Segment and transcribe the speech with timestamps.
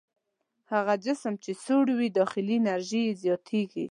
[0.73, 3.85] هغه جسم چې سوړ دی داخلي انرژي یې زیاتیږي.